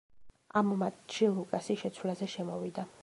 ამ 0.61 0.71
მატჩში 0.79 1.29
ლუკასი 1.35 1.77
შეცვლაზე 1.83 2.31
შემოვიდა. 2.37 2.89